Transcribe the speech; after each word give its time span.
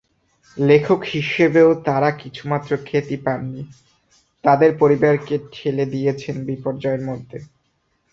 লেখক 0.57 1.01
হিসেবেও 1.13 1.69
তাঁরা 1.85 2.09
কিছুমাত্র 2.21 2.71
খ্যাতি 2.85 3.17
পাননি, 3.17 3.61
তাঁদের 4.43 4.71
পরিবারকে 4.77 5.35
ঠেলে 5.51 5.85
দিয়েছেন 5.85 6.35
বিপর্যয়ের 6.45 7.01
মধ্যে। 7.01 7.37